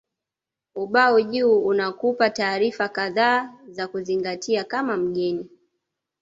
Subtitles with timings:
[0.75, 5.49] Ubao juu unakupa taarifa kadhaa za kuzingatia kama mgeni